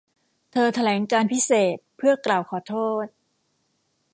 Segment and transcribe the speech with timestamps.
[0.51, 3.05] เธอแถลงการพิเศษเพื่อกล่าวขอโทษ